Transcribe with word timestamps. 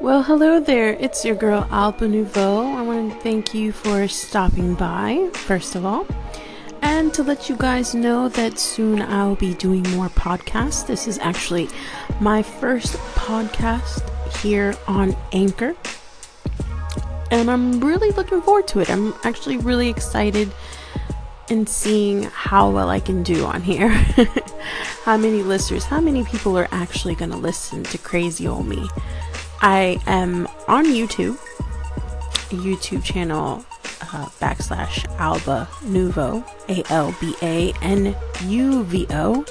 Well, 0.00 0.22
hello 0.22 0.60
there. 0.60 0.92
It's 1.00 1.24
your 1.24 1.34
girl 1.34 1.66
Alba 1.72 2.06
Nuvo. 2.06 2.72
I 2.72 2.82
want 2.82 3.12
to 3.12 3.18
thank 3.18 3.52
you 3.52 3.72
for 3.72 4.06
stopping 4.06 4.74
by, 4.74 5.28
first 5.34 5.74
of 5.74 5.84
all. 5.84 6.06
And 6.82 7.12
to 7.14 7.24
let 7.24 7.48
you 7.48 7.56
guys 7.56 7.96
know 7.96 8.28
that 8.28 8.60
soon 8.60 9.02
I'll 9.02 9.34
be 9.34 9.54
doing 9.54 9.82
more 9.90 10.08
podcasts. 10.10 10.86
This 10.86 11.08
is 11.08 11.18
actually 11.18 11.68
my 12.20 12.44
first 12.44 12.92
podcast 13.16 14.08
here 14.36 14.76
on 14.86 15.16
Anchor. 15.32 15.74
And 17.32 17.50
I'm 17.50 17.80
really 17.80 18.12
looking 18.12 18.40
forward 18.40 18.68
to 18.68 18.78
it. 18.78 18.88
I'm 18.88 19.14
actually 19.24 19.56
really 19.56 19.88
excited 19.88 20.52
in 21.50 21.66
seeing 21.66 22.22
how 22.22 22.70
well 22.70 22.88
I 22.88 23.00
can 23.00 23.24
do 23.24 23.44
on 23.46 23.62
here. 23.62 23.88
how 25.02 25.16
many 25.16 25.42
listeners, 25.42 25.86
how 25.86 26.00
many 26.00 26.22
people 26.22 26.56
are 26.56 26.68
actually 26.70 27.16
going 27.16 27.32
to 27.32 27.36
listen 27.36 27.82
to 27.82 27.98
crazy 27.98 28.46
old 28.46 28.68
me. 28.68 28.88
I 29.60 30.00
am 30.06 30.46
on 30.68 30.84
YouTube, 30.86 31.36
YouTube 32.50 33.02
channel 33.02 33.64
uh, 34.00 34.26
backslash 34.40 35.04
Alba 35.18 35.68
Nuvo, 35.82 36.44
A 36.68 36.92
L 36.92 37.14
B 37.20 37.34
A 37.42 37.72
N 37.82 38.16
U 38.44 38.84
V 38.84 39.06
O. 39.10 39.44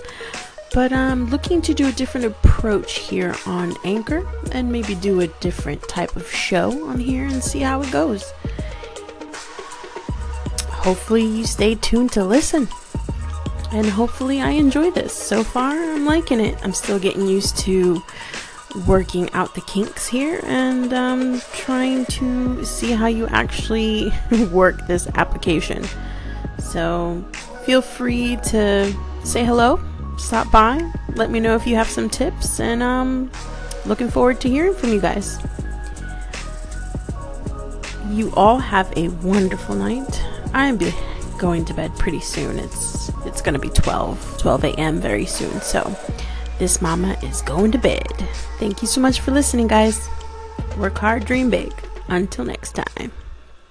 But 0.74 0.94
I'm 0.94 1.30
looking 1.30 1.62
to 1.64 1.74
do 1.74 1.88
a 1.88 1.92
different 1.92 2.26
approach 2.26 3.00
here 3.00 3.36
on 3.46 3.74
Anchor 3.84 4.28
and 4.52 4.72
maybe 4.72 4.96
do 4.96 5.22
a 5.22 5.28
different 5.28 5.82
type 5.88 6.16
of 6.16 6.30
show 6.30 6.88
on 6.88 7.00
here 7.00 7.26
and 7.26 7.44
see 7.44 7.60
how 7.60 7.82
it 7.82 7.92
goes. 7.92 8.32
Hopefully, 10.70 11.26
you 11.26 11.46
stay 11.46 11.76
tuned 11.76 12.12
to 12.14 12.24
listen. 12.24 12.68
And 13.72 13.86
hopefully, 13.88 14.42
I 14.42 14.52
enjoy 14.52 14.92
this. 14.92 15.14
So 15.14 15.44
far, 15.44 15.72
I'm 15.72 16.06
liking 16.06 16.40
it. 16.40 16.58
I'm 16.64 16.74
still 16.74 17.00
getting 17.00 17.28
used 17.28 17.58
to 17.60 18.02
working 18.86 19.32
out 19.34 19.56
the 19.56 19.62
kinks 19.62 20.08
here 20.08 20.40
and 20.44 20.94
um, 20.94 21.42
trying 21.54 22.06
to 22.06 22.64
see 22.66 22.92
how 22.92 23.08
you 23.08 23.28
actually 23.28 24.12
work 24.52 24.86
this 24.88 25.08
application. 25.16 25.84
So 26.60 27.24
feel 27.66 27.82
free 27.82 28.38
to 28.48 28.94
say 29.24 29.44
hello, 29.44 29.80
stop 30.18 30.52
by, 30.52 30.92
let 31.16 31.32
me 31.32 31.40
know 31.40 31.56
if 31.56 31.66
you 31.66 31.76
have 31.76 31.90
some 31.90 32.10
tips, 32.10 32.60
and 32.60 32.84
um, 32.84 33.32
looking 33.86 34.10
forward 34.10 34.40
to 34.42 34.50
hearing 34.50 34.74
from 34.74 34.90
you 34.90 35.02
guys. 35.02 35.40
You 38.10 38.32
all 38.36 38.58
have 38.58 38.92
a 38.96 39.10
wonderful 39.10 39.76
night. 39.76 40.24
I'm 40.54 40.80
going 41.38 41.66
to 41.66 41.74
bed 41.74 41.92
pretty 41.98 42.22
soon. 42.22 42.58
It's 42.58 43.10
it's 43.26 43.42
gonna 43.42 43.60
be 43.60 43.70
12 43.70 44.38
12 44.38 44.64
a.m. 44.64 45.00
very 45.02 45.26
soon. 45.26 45.60
So 45.62 45.96
this 46.60 46.82
mama 46.82 47.18
is 47.24 47.42
going 47.42 47.72
to 47.72 47.78
bed. 47.78 48.08
Thank 48.60 48.82
you 48.82 48.88
so 48.88 49.02
much 49.02 49.20
for 49.20 49.32
listening, 49.32 49.68
guys. 49.68 50.10
Work 50.78 50.98
hard, 50.98 51.26
dream 51.26 51.50
big. 51.50 51.74
Until 52.08 52.46
next 52.46 52.74
time. 52.74 53.12